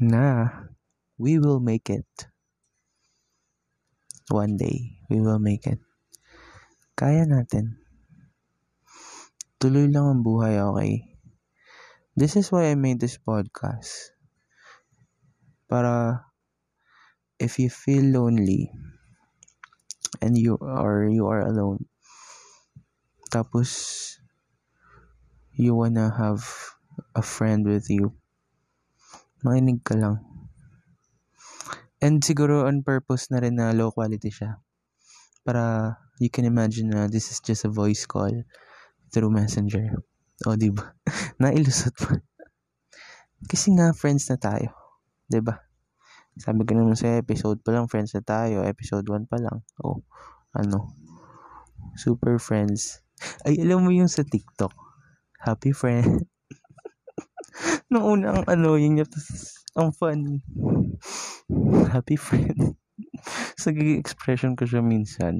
Na, 0.00 0.48
we 1.20 1.36
will 1.36 1.60
make 1.60 1.92
it. 1.92 2.08
One 4.32 4.56
day, 4.56 5.04
we 5.12 5.20
will 5.20 5.36
make 5.36 5.68
it. 5.68 5.84
Kaya 6.96 7.28
natin. 7.28 7.76
Tuloy 9.60 9.92
lang 9.92 10.08
ang 10.08 10.22
buhay, 10.24 10.56
okay? 10.64 11.12
This 12.16 12.40
is 12.40 12.48
why 12.48 12.72
I 12.72 12.80
made 12.80 13.04
this 13.04 13.20
podcast. 13.20 14.16
Para 15.70 16.26
if 17.38 17.62
you 17.62 17.70
feel 17.70 18.02
lonely 18.10 18.74
and 20.18 20.34
you 20.34 20.58
or 20.58 21.06
you 21.06 21.30
are 21.30 21.46
alone 21.46 21.86
tapos 23.30 24.18
you 25.54 25.78
wanna 25.78 26.10
have 26.10 26.42
a 27.14 27.22
friend 27.22 27.62
with 27.62 27.86
you 27.86 28.10
makinig 29.46 29.78
ka 29.86 29.94
lang 29.94 30.18
and 32.02 32.26
siguro 32.26 32.66
on 32.66 32.82
purpose 32.82 33.30
na 33.30 33.38
rin 33.38 33.54
na 33.54 33.70
low 33.70 33.94
quality 33.94 34.28
siya 34.28 34.58
para 35.46 35.94
you 36.18 36.28
can 36.28 36.42
imagine 36.42 36.90
na 36.90 37.06
this 37.06 37.30
is 37.30 37.38
just 37.38 37.62
a 37.62 37.70
voice 37.70 38.04
call 38.04 38.34
through 39.14 39.30
messenger 39.30 40.02
o, 40.48 40.56
di 40.56 40.72
ba? 40.72 40.96
Nailusot 41.42 41.92
pa. 42.00 42.16
Kasi 43.44 43.76
nga, 43.76 43.92
friends 43.92 44.24
na 44.32 44.40
tayo. 44.40 44.79
Ba? 45.38 45.62
Sabi 46.34 46.66
ko 46.66 46.74
naman 46.74 46.98
sa 46.98 47.14
episode 47.14 47.62
pa 47.62 47.70
lang, 47.70 47.86
friends 47.86 48.10
na 48.18 48.26
tayo. 48.26 48.66
Episode 48.66 49.06
1 49.06 49.30
pa 49.30 49.38
lang. 49.38 49.62
O, 49.78 50.02
ano? 50.50 50.90
Super 51.94 52.42
friends. 52.42 53.06
Ay, 53.46 53.62
alam 53.62 53.86
mo 53.86 53.94
yung 53.94 54.10
sa 54.10 54.26
TikTok. 54.26 54.74
Happy 55.38 55.70
friend. 55.70 56.26
Nung 57.94 58.18
unang 58.18 58.42
ano, 58.50 58.74
yun 58.74 59.06
yung 59.06 59.10
ang 59.78 59.94
funny. 59.94 60.42
Happy 61.94 62.18
friend. 62.18 62.74
Sa 63.60 63.70
expression 63.70 64.58
ko 64.58 64.66
siya 64.66 64.82
minsan. 64.82 65.38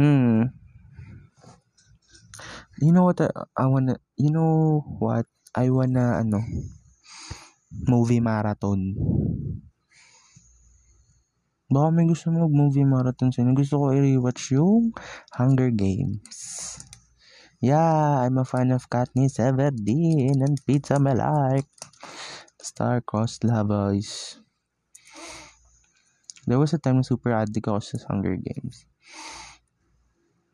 Hmm 0.00 0.54
you 2.80 2.92
know 2.92 3.04
what 3.04 3.20
I, 3.20 3.30
I 3.56 3.66
wanna 3.66 3.98
you 4.16 4.30
know 4.30 4.84
what 4.98 5.26
I 5.54 5.70
wanna 5.70 6.22
ano 6.22 6.42
movie 7.70 8.20
marathon. 8.20 8.96
Baka 11.68 11.88
may 11.92 12.08
gusto 12.08 12.32
mag 12.32 12.48
movie 12.48 12.88
marathon 12.88 13.28
sa 13.28 13.44
inyo. 13.44 13.52
Gusto 13.52 13.76
ko 13.76 13.84
i-rewatch 13.92 14.56
yung 14.56 14.96
Hunger 15.36 15.68
Games. 15.72 16.36
Yeah 17.58 18.22
I'm 18.24 18.38
a 18.38 18.46
fan 18.46 18.70
of 18.70 18.86
Katniss 18.86 19.42
Everdeen 19.42 20.40
and 20.40 20.56
Pizza 20.62 21.02
Melark 21.02 21.66
star-crossed 22.62 23.42
lovers 23.42 24.38
there 26.48 26.56
was 26.56 26.72
a 26.72 26.80
time 26.80 26.96
na 26.96 27.04
super 27.04 27.36
addict 27.36 27.68
ako 27.68 27.84
sa 27.84 28.00
Hunger 28.08 28.40
Games. 28.40 28.88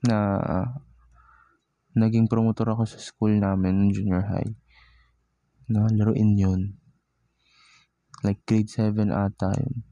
Na 0.02 0.42
naging 1.94 2.26
promotor 2.26 2.66
ako 2.74 2.82
sa 2.82 2.98
school 2.98 3.30
namin 3.38 3.94
junior 3.94 4.26
high. 4.26 4.58
Na 5.70 5.86
laruin 5.94 6.34
yun. 6.34 6.82
Like 8.24 8.40
grade 8.48 8.72
7 8.72 9.12
ata 9.12 9.52
yun. 9.52 9.84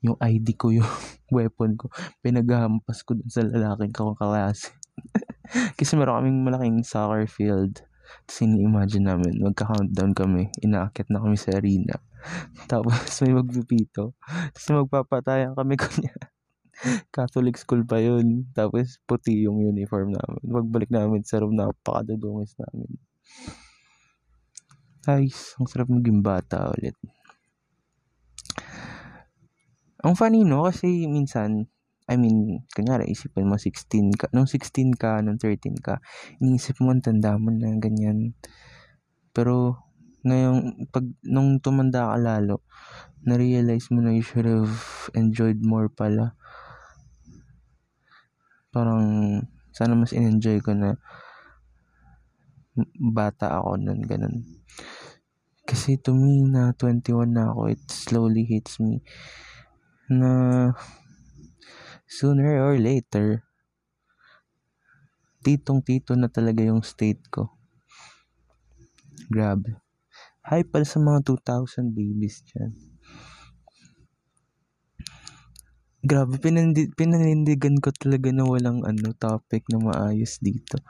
Yung 0.00 0.16
ID 0.18 0.56
ko 0.56 0.72
yung 0.72 0.88
weapon 1.36 1.76
ko. 1.76 1.92
Pinaghampas 2.24 3.04
ko 3.04 3.14
dun 3.14 3.28
sa 3.28 3.44
lalaking 3.44 3.92
kaklase. 3.92 4.72
Kasi 5.78 6.00
meron 6.00 6.24
kaming 6.24 6.40
malaking 6.48 6.80
soccer 6.80 7.28
field. 7.28 7.84
Tapos 8.24 8.44
ini-imagine 8.44 9.04
namin, 9.08 9.40
magka-countdown 9.40 10.12
kami. 10.12 10.48
Inaakit 10.64 11.08
na 11.08 11.20
kami 11.20 11.36
sa 11.36 11.56
arena. 11.56 11.96
Tapos 12.70 12.96
may 13.24 13.36
magpipito. 13.36 14.16
Tapos 14.56 14.68
magpapatayan 14.84 15.52
kami 15.52 15.76
kunya. 15.76 16.12
Catholic 17.12 17.60
school 17.60 17.84
pa 17.84 18.00
yun. 18.00 18.48
Tapos 18.56 18.96
puti 19.04 19.44
yung 19.44 19.60
uniform 19.60 20.16
namin. 20.16 20.42
Pagbalik 20.44 20.90
namin 20.92 21.20
sa 21.24 21.40
room, 21.40 21.56
napakadudungis 21.56 22.56
namin. 22.58 22.90
Guys, 25.02 25.58
ang 25.58 25.66
sarap 25.66 25.90
maging 25.90 26.22
bata 26.22 26.70
ulit. 26.78 26.94
Ang 30.02 30.14
funny 30.18 30.42
no, 30.42 30.66
kasi 30.66 31.06
minsan, 31.06 31.70
I 32.10 32.18
mean, 32.18 32.66
kanyari, 32.74 33.06
isipin 33.06 33.46
mo 33.46 33.54
16 33.54 34.18
ka, 34.18 34.26
nung 34.34 34.50
16 34.50 34.98
ka, 34.98 35.22
nung 35.22 35.38
13 35.38 35.78
ka, 35.78 36.02
iniisip 36.42 36.82
mo, 36.82 36.90
tanda 36.98 37.38
mo 37.38 37.54
na, 37.54 37.70
ganyan. 37.78 38.34
Pero, 39.30 39.78
ngayong, 40.26 40.90
pag, 40.90 41.06
nung 41.22 41.62
tumanda 41.62 42.10
ka 42.10 42.18
lalo, 42.18 42.66
na-realize 43.22 43.94
mo 43.94 44.02
na 44.02 44.10
you 44.10 44.26
should 44.26 44.46
have 44.46 45.06
enjoyed 45.14 45.62
more 45.62 45.86
pala 45.86 46.34
parang 48.72 49.04
sana 49.76 49.92
mas 49.92 50.16
in-enjoy 50.16 50.64
ko 50.64 50.72
na 50.72 50.96
bata 52.96 53.52
ako 53.52 53.76
nun, 53.76 54.00
ganun. 54.08 54.48
Kasi 55.68 56.00
to 56.00 56.16
me 56.16 56.48
na 56.48 56.72
21 56.72 57.36
na 57.36 57.52
ako, 57.52 57.68
it 57.68 57.84
slowly 57.92 58.48
hits 58.48 58.80
me 58.80 59.04
na 60.10 60.72
sooner 62.08 62.62
or 62.62 62.78
later, 62.78 63.42
titong-tito 65.42 66.14
na 66.14 66.30
talaga 66.30 66.62
yung 66.62 66.86
state 66.86 67.22
ko. 67.28 67.50
Grabe. 69.26 69.82
Hi 70.42 70.66
pala 70.66 70.82
sa 70.82 70.98
mga 70.98 71.22
2,000 71.22 71.94
babies 71.94 72.42
dyan. 72.50 72.74
Grabe, 76.02 76.34
pinandi 76.42 76.90
pinanindigan 76.98 77.78
ko 77.78 77.94
talaga 77.94 78.34
na 78.34 78.42
walang 78.42 78.82
ano, 78.82 79.14
topic 79.14 79.62
na 79.70 79.78
maayos 79.78 80.42
dito. 80.42 80.82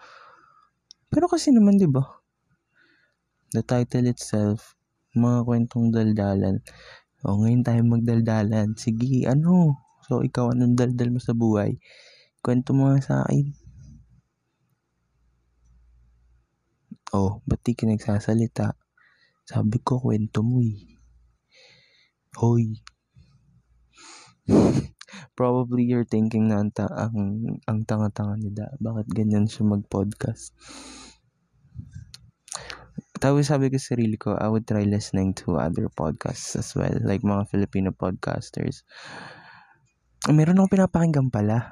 Pero 1.13 1.29
kasi 1.29 1.53
naman, 1.53 1.77
di 1.77 1.85
ba? 1.85 2.01
The 3.53 3.61
title 3.61 4.09
itself, 4.09 4.73
mga 5.13 5.45
kwentong 5.45 5.93
daldalan. 5.93 6.65
O, 7.23 7.39
ngayon 7.39 7.63
tayo 7.63 7.81
magdaldalan. 7.87 8.75
Sige, 8.75 9.31
ano? 9.31 9.79
So, 10.11 10.27
ikaw, 10.27 10.51
anong 10.51 10.75
daldal 10.75 11.15
mo 11.15 11.23
sa 11.23 11.39
buhay? 11.39 11.79
Kwento 12.43 12.75
mo 12.75 12.91
sa 12.99 13.23
akin. 13.23 13.55
Oh, 17.15 17.39
ba't 17.47 17.63
di 17.63 17.79
ka 17.79 17.87
nagsasalita? 17.87 18.75
Sabi 19.47 19.79
ko, 19.79 20.03
kwento 20.03 20.43
mo 20.43 20.59
eh. 20.67 20.99
Hoy. 22.43 22.83
Probably 25.39 25.87
you're 25.87 26.09
thinking 26.09 26.51
na 26.51 26.59
ang, 26.65 26.75
ta- 26.75 26.91
ang, 26.91 27.47
ang 27.71 27.87
tanga-tanga 27.87 28.35
ni 28.35 28.51
Da. 28.51 28.75
Bakit 28.83 29.07
ganyan 29.15 29.47
siya 29.47 29.69
mag-podcast? 29.71 30.51
Tapos 33.23 33.47
sabi 33.47 33.71
ko 33.71 33.79
sa 33.79 33.95
sarili 33.95 34.19
ko, 34.19 34.35
I 34.35 34.51
would 34.51 34.67
try 34.67 34.83
listening 34.83 35.31
to 35.47 35.55
other 35.55 35.87
podcasts 35.95 36.59
as 36.59 36.75
well. 36.75 36.91
Like 37.07 37.23
mga 37.23 37.47
Filipino 37.47 37.95
podcasters. 37.95 38.83
Meron 40.27 40.59
akong 40.59 40.75
pinapakinggan 40.75 41.31
pala 41.31 41.71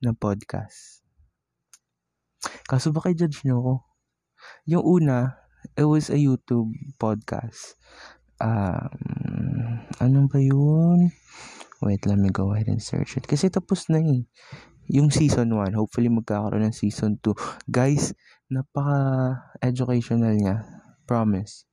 na 0.00 0.16
podcast. 0.16 1.04
Kaso 2.64 2.88
ba 2.88 3.04
kay 3.04 3.12
judge 3.12 3.44
nyo 3.44 3.60
ko? 3.60 3.74
Yung 4.64 4.80
una, 4.80 5.36
it 5.76 5.84
was 5.84 6.08
a 6.08 6.16
YouTube 6.16 6.72
podcast. 6.96 7.76
Um, 8.40 9.84
anong 10.00 10.32
ba 10.32 10.40
yun? 10.40 11.12
Wait, 11.84 12.00
let 12.08 12.16
me 12.16 12.32
go 12.32 12.56
ahead 12.56 12.72
and 12.72 12.80
search 12.80 13.20
it. 13.20 13.28
Kasi 13.28 13.52
tapos 13.52 13.92
na 13.92 14.00
eh. 14.00 14.24
Yung 14.88 15.12
season 15.12 15.52
1. 15.52 15.76
Hopefully 15.76 16.08
magkakaroon 16.08 16.64
ng 16.64 16.72
season 16.72 17.20
2. 17.20 17.36
Guys, 17.68 18.16
napaka-educational 18.48 20.32
niya. 20.32 20.77
Promise. 21.08 21.64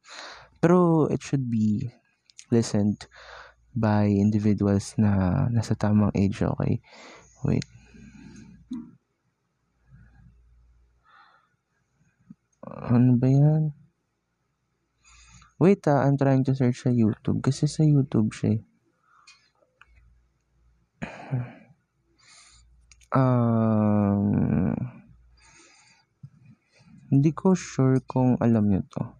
Pero 0.63 1.11
it 1.11 1.19
should 1.19 1.51
be 1.51 1.91
listened 2.47 3.11
by 3.75 4.07
individuals 4.07 4.95
na 4.95 5.45
nasa 5.51 5.75
tamang 5.75 6.15
age, 6.15 6.39
okay? 6.47 6.79
Wait. 7.43 7.67
Ano 12.65 13.19
ba 13.19 13.27
yan? 13.27 13.75
Wait 15.59 15.87
ah, 15.87 16.03
I'm 16.03 16.19
trying 16.19 16.43
to 16.47 16.55
search 16.55 16.83
sa 16.83 16.91
YouTube. 16.91 17.39
Kasi 17.43 17.67
sa 17.67 17.83
YouTube 17.83 18.31
siya 18.31 18.55
eh. 18.55 18.61
Um, 23.15 24.75
hindi 27.07 27.31
ko 27.31 27.55
sure 27.55 28.03
kung 28.03 28.35
alam 28.43 28.67
nyo 28.67 28.83
to. 28.91 29.14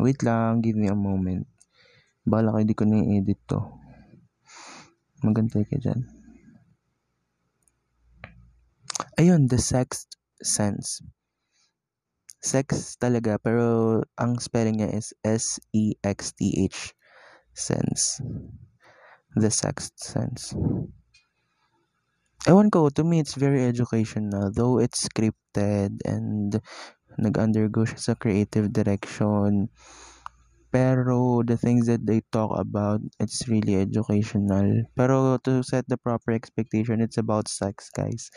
Wait 0.00 0.24
lang, 0.24 0.64
give 0.64 0.78
me 0.78 0.88
a 0.88 0.96
moment. 0.96 1.44
Bala 2.24 2.54
ko 2.54 2.62
hindi 2.62 2.72
ko 2.72 2.86
na 2.86 3.02
i-edit 3.02 3.40
to. 3.50 3.60
Magantay 5.20 5.68
ka 5.68 5.76
dyan. 5.76 6.06
Ayun, 9.20 9.50
The 9.50 9.60
Sixth 9.60 10.16
Sense. 10.40 11.04
Sex 12.42 12.98
talaga, 12.98 13.38
pero 13.38 14.02
ang 14.18 14.42
spelling 14.42 14.82
niya 14.82 14.90
is 14.90 15.14
S-E-X-T-H. 15.22 16.78
Sense. 17.54 18.18
The 19.38 19.52
Sixth 19.52 19.94
Sense. 20.00 20.56
Ewan 22.50 22.74
ko, 22.74 22.90
to 22.90 23.06
me, 23.06 23.22
it's 23.22 23.38
very 23.38 23.62
educational. 23.62 24.50
Though 24.50 24.82
it's 24.82 25.06
scripted 25.06 26.02
and 26.02 26.58
nag-undergo 27.18 27.84
siya 27.84 28.00
sa 28.00 28.14
creative 28.14 28.72
direction. 28.72 29.68
Pero 30.72 31.44
the 31.44 31.60
things 31.60 31.84
that 31.84 32.08
they 32.08 32.24
talk 32.32 32.56
about, 32.56 33.04
it's 33.20 33.44
really 33.44 33.76
educational. 33.76 34.88
Pero 34.96 35.36
to 35.44 35.60
set 35.60 35.84
the 35.88 36.00
proper 36.00 36.32
expectation, 36.32 37.04
it's 37.04 37.20
about 37.20 37.48
sex, 37.48 37.92
guys. 37.92 38.32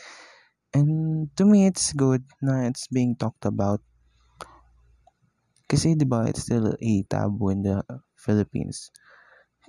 And 0.76 1.32
to 1.40 1.48
me, 1.48 1.66
it's 1.66 1.96
good 1.96 2.28
na 2.44 2.68
it's 2.68 2.92
being 2.92 3.16
talked 3.16 3.48
about. 3.48 3.80
Kasi, 5.72 5.96
di 5.96 6.04
ba, 6.04 6.28
it's 6.28 6.44
still 6.44 6.76
a 6.76 6.94
taboo 7.08 7.56
in 7.56 7.64
the 7.64 7.80
Philippines. 8.20 8.92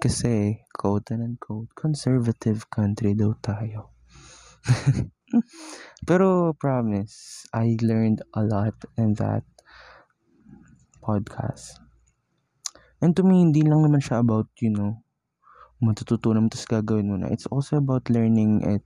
Kasi, 0.03 0.61
quote 0.75 1.15
and 1.15 1.23
unquote, 1.23 1.71
conservative 1.79 2.69
country 2.69 3.15
daw 3.15 3.33
tayo. 3.41 3.95
Pero, 6.07 6.55
promise, 6.59 7.47
I 7.51 7.75
learned 7.83 8.23
a 8.35 8.43
lot 8.47 8.75
in 8.95 9.15
that 9.19 9.43
podcast. 11.03 11.83
And 13.03 13.13
to 13.17 13.23
me, 13.27 13.43
hindi 13.43 13.67
lang 13.67 13.83
naman 13.83 14.01
siya 14.01 14.23
about, 14.23 14.49
you 14.63 14.71
know, 14.73 15.03
matututunan 15.83 16.47
mo 16.47 16.49
tapos 16.49 16.69
gagawin 16.71 17.11
mo 17.13 17.17
na. 17.21 17.29
It's 17.29 17.47
also 17.51 17.77
about 17.83 18.09
learning 18.09 18.65
it 18.65 18.85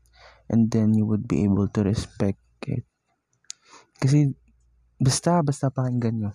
and 0.50 0.66
then 0.70 0.96
you 0.96 1.07
would 1.07 1.31
be 1.31 1.46
able 1.46 1.70
to 1.76 1.87
respect 1.87 2.42
it. 2.66 2.83
Kasi, 4.03 4.35
basta, 4.98 5.38
basta 5.44 5.70
pakinggan 5.70 6.16
nyo 6.18 6.33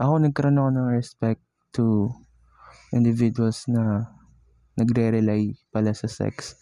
ako 0.00 0.16
nagkaroon 0.16 0.56
ako 0.56 0.70
ng 0.72 0.88
respect 0.96 1.44
to 1.76 2.08
individuals 2.96 3.68
na 3.68 4.08
nagre-rely 4.80 5.52
pala 5.68 5.92
sa 5.92 6.08
sex 6.08 6.56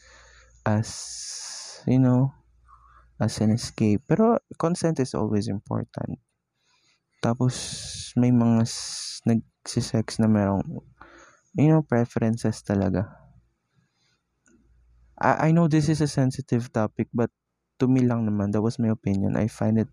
as, 0.67 0.91
you 1.87 2.03
know, 2.03 2.35
as 3.19 3.39
an 3.43 3.51
escape. 3.53 4.03
Pero 4.07 4.39
consent 4.59 4.99
is 5.03 5.15
always 5.15 5.47
important. 5.51 6.19
Tapos, 7.19 7.55
may 8.15 8.31
mga 8.31 8.63
nagsisex 9.27 10.23
na 10.23 10.31
merong, 10.31 10.63
you 11.59 11.69
know, 11.69 11.83
preferences 11.83 12.63
talaga. 12.63 13.11
I, 15.19 15.51
I 15.51 15.53
know 15.53 15.67
this 15.67 15.91
is 15.91 16.01
a 16.01 16.07
sensitive 16.07 16.71
topic, 16.71 17.11
but 17.11 17.31
to 17.83 17.91
me 17.91 18.07
lang 18.07 18.27
naman, 18.27 18.55
that 18.55 18.63
was 18.63 18.79
my 18.79 18.95
opinion. 18.95 19.35
I 19.35 19.51
find 19.51 19.83
it 19.83 19.91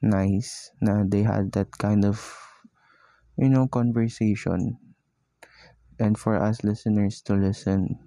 nice 0.00 0.72
na 0.80 1.04
they 1.04 1.22
had 1.22 1.52
that 1.52 1.68
kind 1.76 2.08
of 2.08 2.16
you 3.36 3.48
know 3.48 3.68
conversation 3.68 4.80
and 6.00 6.16
for 6.16 6.40
us 6.40 6.64
listeners 6.64 7.20
to 7.20 7.36
listen 7.36 8.00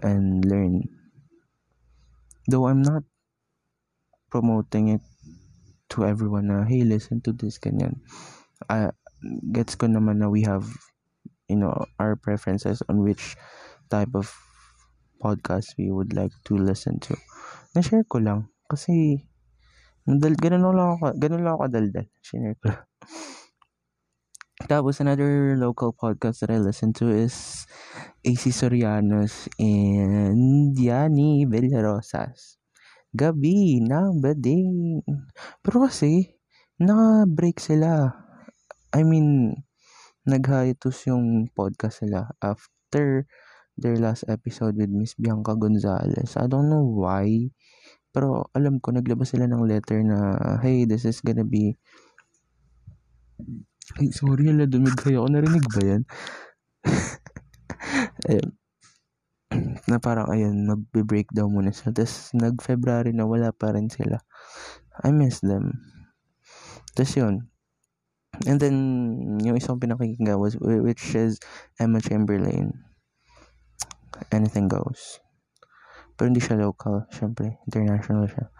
and 0.00 0.44
learn 0.48 0.80
though 2.48 2.66
i'm 2.66 2.80
not 2.80 3.04
promoting 4.30 4.96
it 4.96 5.04
to 5.90 6.06
everyone 6.06 6.46
na 6.48 6.64
hey 6.64 6.86
listen 6.86 7.18
to 7.20 7.34
this 7.34 7.58
ganyan 7.58 7.98
uh, 8.70 8.94
gets 9.50 9.74
ko 9.74 9.90
naman 9.90 10.22
na 10.22 10.30
we 10.30 10.46
have 10.46 10.64
you 11.50 11.58
know 11.58 11.74
our 11.98 12.14
preferences 12.14 12.80
on 12.86 13.02
which 13.02 13.34
type 13.90 14.14
of 14.14 14.30
podcast 15.18 15.74
we 15.76 15.90
would 15.92 16.14
like 16.14 16.32
to 16.46 16.54
listen 16.56 16.96
to 17.02 17.12
na-share 17.74 18.06
ko 18.06 18.22
lang 18.22 18.46
kasi 18.70 19.26
Dal 20.08 20.34
ganun 20.34 20.64
lang 20.74 20.96
ako, 20.96 21.12
ganun 21.20 21.44
lang 21.44 21.54
ako 21.54 21.62
kadaldal. 21.68 22.06
Shinare 22.24 22.56
ko 22.58 22.72
Tapos 24.70 25.00
another 25.00 25.56
local 25.56 25.92
podcast 25.96 26.44
that 26.44 26.52
I 26.52 26.60
listen 26.60 26.92
to 27.00 27.08
is 27.08 27.64
AC 28.24 28.52
Sorianos 28.52 29.48
and 29.56 30.76
Yani 30.76 31.48
Villarosas. 31.48 32.59
Gabi 33.10 33.82
ng 33.82 34.22
bading. 34.22 35.02
Pero 35.62 35.86
kasi, 35.86 36.30
naka-break 36.78 37.58
sila. 37.58 38.14
I 38.94 39.02
mean, 39.02 39.54
nag-hiatus 40.26 41.10
yung 41.10 41.50
podcast 41.54 42.06
sila 42.06 42.30
after 42.42 43.26
their 43.80 43.96
last 43.96 44.26
episode 44.28 44.76
with 44.76 44.90
Miss 44.90 45.16
Bianca 45.18 45.56
Gonzalez. 45.56 46.36
I 46.36 46.46
don't 46.46 46.68
know 46.68 46.84
why 46.84 47.50
pero 48.10 48.50
alam 48.58 48.82
ko 48.82 48.90
naglabas 48.90 49.30
sila 49.30 49.46
ng 49.46 49.70
letter 49.70 50.02
na 50.02 50.34
hey, 50.62 50.82
this 50.82 51.06
is 51.06 51.22
gonna 51.22 51.46
be 51.46 51.78
Ay, 53.98 54.06
sorry, 54.14 54.46
ala, 54.46 54.70
dumig 54.70 54.94
kayo. 54.94 55.26
Ako 55.26 55.34
narinig 55.34 55.66
ba 55.66 55.82
yan? 55.82 56.02
ayun. 58.30 58.59
Na 59.90 59.98
parang, 59.98 60.30
ayun, 60.30 60.70
magbe-break 60.70 61.34
daw 61.34 61.50
muna 61.50 61.74
sila. 61.74 61.90
Tapos, 61.90 62.30
nag-February 62.32 63.10
na 63.10 63.26
wala 63.26 63.50
pa 63.50 63.74
rin 63.74 63.90
sila. 63.90 64.22
I 65.02 65.10
miss 65.10 65.42
them. 65.42 65.74
Tapos 66.94 67.18
yun. 67.18 67.50
And 68.46 68.62
then, 68.62 68.76
yung 69.42 69.58
isang 69.58 69.82
pinakikinggan 69.82 70.38
was, 70.38 70.54
which 70.62 71.18
is 71.18 71.42
Emma 71.76 71.98
Chamberlain. 71.98 72.86
Anything 74.30 74.70
Goes. 74.70 75.18
Pero 76.14 76.30
hindi 76.30 76.44
siya 76.44 76.60
local, 76.60 77.08
syempre. 77.10 77.58
International 77.66 78.28
siya. 78.28 78.52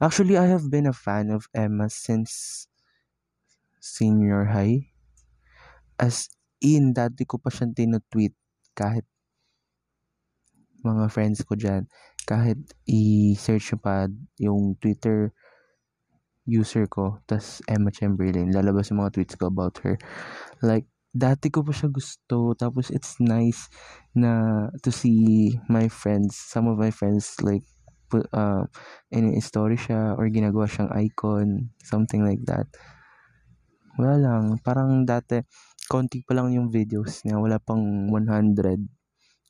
Actually, 0.00 0.40
I 0.40 0.48
have 0.48 0.72
been 0.72 0.88
a 0.88 0.96
fan 0.96 1.28
of 1.28 1.46
Emma 1.52 1.92
since 1.92 2.66
senior 3.78 4.50
high. 4.50 4.88
As 6.00 6.32
in, 6.62 6.94
dati 6.94 7.26
ko 7.26 7.36
pa 7.36 7.50
siyang 7.50 7.74
tinutweet 7.74 8.32
kahit 8.78 9.04
mga 10.84 11.10
friends 11.10 11.42
ko 11.42 11.58
dyan. 11.58 11.86
Kahit 12.28 12.60
i-search 12.84 13.74
pa 13.80 14.06
yung 14.36 14.76
Twitter 14.78 15.32
user 16.48 16.88
ko, 16.88 17.20
tas 17.28 17.60
Emma 17.68 17.92
Chamberlain, 17.92 18.48
lalabas 18.52 18.88
yung 18.88 19.04
mga 19.04 19.20
tweets 19.20 19.36
ko 19.36 19.52
about 19.52 19.76
her. 19.84 20.00
Like, 20.64 20.88
dati 21.12 21.52
ko 21.52 21.60
pa 21.60 21.76
siya 21.76 21.92
gusto. 21.92 22.56
Tapos, 22.56 22.88
it's 22.88 23.20
nice 23.20 23.68
na 24.16 24.64
to 24.80 24.88
see 24.88 25.56
my 25.68 25.92
friends, 25.92 26.36
some 26.36 26.68
of 26.68 26.80
my 26.80 26.88
friends, 26.88 27.36
like, 27.44 27.64
put, 28.08 28.24
uh, 28.32 28.64
in-story 29.12 29.76
siya 29.76 30.16
or 30.16 30.32
ginagawa 30.32 30.64
siyang 30.64 30.88
icon, 30.96 31.68
something 31.84 32.24
like 32.24 32.40
that. 32.48 32.64
Wala 34.00 34.16
lang. 34.16 34.44
Parang 34.64 35.04
dati, 35.04 35.44
konti 35.90 36.24
pa 36.24 36.32
lang 36.32 36.54
yung 36.56 36.72
videos 36.72 37.24
niya. 37.28 37.36
Wala 37.36 37.60
pang 37.60 38.08
100 38.08 38.97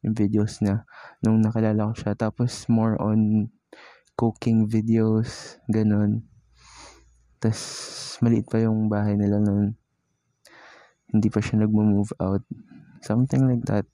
yung 0.04 0.14
videos 0.14 0.62
niya 0.62 0.86
nung 1.22 1.42
nakilala 1.42 1.90
ko 1.90 1.94
siya. 1.94 2.12
Tapos, 2.14 2.66
more 2.70 2.94
on 2.98 3.50
cooking 4.18 4.66
videos, 4.66 5.58
ganun. 5.70 6.26
Tapos, 7.38 7.62
maliit 8.22 8.46
pa 8.50 8.58
yung 8.62 8.90
bahay 8.90 9.14
nila 9.14 9.38
noon 9.38 9.78
hindi 11.08 11.28
pa 11.32 11.40
siya 11.40 11.64
nagmo-move 11.64 12.12
out. 12.20 12.44
Something 13.00 13.48
like 13.48 13.64
that. 13.68 13.88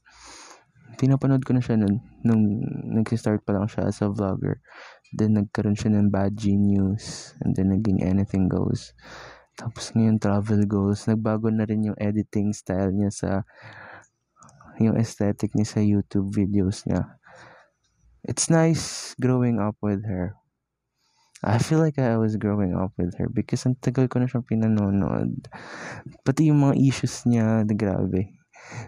Pinapanood 0.99 1.43
ko 1.43 1.55
na 1.55 1.62
siya 1.62 1.79
nun, 1.79 2.03
nung 2.23 2.62
nag-start 2.95 3.43
pa 3.43 3.55
lang 3.55 3.67
siya 3.67 3.90
as 3.90 3.99
a 4.03 4.11
vlogger. 4.11 4.62
Then, 5.14 5.38
nagkaroon 5.38 5.79
siya 5.79 5.95
ng 5.95 6.11
bad 6.11 6.35
genius. 6.35 7.35
And 7.43 7.55
then, 7.55 7.71
naging 7.71 8.03
anything 8.03 8.51
goes. 8.51 8.95
Tapos 9.55 9.95
ngayon, 9.95 10.19
travel 10.19 10.67
goes. 10.67 11.07
Nagbago 11.07 11.51
na 11.51 11.67
rin 11.67 11.87
yung 11.87 11.99
editing 11.99 12.51
style 12.51 12.90
niya 12.90 13.11
sa 13.14 13.31
yung 14.83 14.99
aesthetic 14.99 15.55
niya 15.55 15.69
sa 15.69 15.81
YouTube 15.81 16.35
videos 16.35 16.83
niya. 16.89 17.19
It's 18.25 18.49
nice 18.49 19.13
growing 19.21 19.61
up 19.61 19.77
with 19.85 20.03
her. 20.09 20.35
I 21.45 21.61
feel 21.61 21.77
like 21.77 22.01
I 22.01 22.17
was 22.17 22.41
growing 22.41 22.73
up 22.73 22.97
with 22.97 23.13
her 23.21 23.29
because 23.29 23.69
ang 23.69 23.77
tagal 23.85 24.09
ko 24.09 24.17
na 24.17 24.25
siyang 24.25 24.49
pinanonood. 24.49 25.45
Pati 26.25 26.49
yung 26.49 26.65
mga 26.65 26.81
issues 26.81 27.29
niya, 27.29 27.69
grabe. 27.69 28.33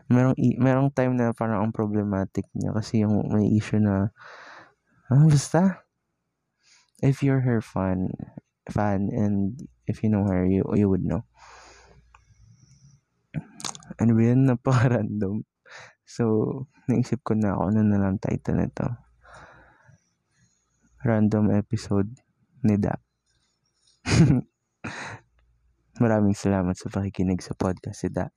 Merong, 0.09 0.33
merong 0.57 0.89
time 0.89 1.21
na 1.21 1.37
parang 1.37 1.69
ang 1.69 1.73
problematic 1.77 2.49
niya 2.57 2.73
kasi 2.73 3.05
yung 3.05 3.29
may 3.29 3.53
issue 3.53 3.77
na, 3.77 4.09
ah, 5.13 5.27
basta, 5.29 5.85
if 7.05 7.21
you're 7.21 7.45
her 7.45 7.61
fan, 7.61 8.09
fan 8.73 9.13
and 9.13 9.69
if 9.85 10.01
you 10.01 10.09
know 10.09 10.25
her, 10.25 10.49
you, 10.49 10.65
you 10.73 10.89
would 10.89 11.05
know. 11.05 11.29
Ba 13.97 14.05
yan? 14.05 14.49
Napaka-random. 14.49 15.45
So, 16.07 16.25
naisip 16.87 17.27
ko 17.27 17.35
na 17.35 17.59
ako 17.59 17.75
ano 17.75 17.81
na 17.83 17.99
lang 17.99 18.23
title 18.23 18.63
nito. 18.63 18.87
Random 21.03 21.51
episode 21.51 22.15
ni 22.63 22.79
Da. 22.79 22.95
Maraming 26.03 26.39
salamat 26.39 26.79
sa 26.79 26.87
pakikinig 26.95 27.43
sa 27.43 27.59
podcast 27.59 28.07
si 28.07 28.09
Da. 28.15 28.31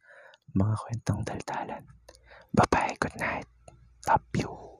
Mga 0.57 0.75
kwentong 0.81 1.21
daldalan. 1.21 1.85
Bye-bye. 2.49 2.97
Good 2.97 3.17
night. 3.21 3.45
Love 4.09 4.25
you. 4.33 4.78